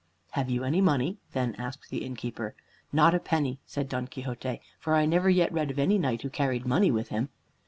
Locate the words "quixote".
4.07-4.59